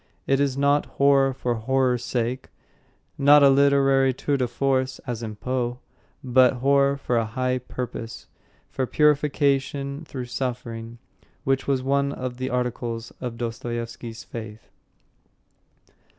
It 0.25 0.39
is 0.39 0.57
not 0.57 0.87
horror 0.97 1.31
for 1.31 1.53
horror's 1.53 2.03
sake, 2.03 2.49
not 3.19 3.43
a 3.43 3.51
literary 3.51 4.15
tour 4.15 4.35
de 4.35 4.47
force, 4.47 4.97
as 5.05 5.21
in 5.21 5.35
Poe, 5.35 5.77
but 6.23 6.53
horror 6.53 6.97
for 6.97 7.17
a 7.17 7.25
high 7.25 7.59
purpose, 7.59 8.25
for 8.71 8.87
purification 8.87 10.03
through 10.05 10.25
suffering, 10.25 10.97
which 11.43 11.67
was 11.67 11.83
one 11.83 12.13
of 12.13 12.37
the 12.37 12.49
articles 12.49 13.11
of 13.21 13.37
Dostoyevsky's 13.37 14.23
faith. 14.23 14.71